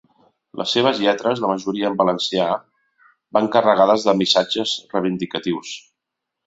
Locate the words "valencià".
2.01-2.49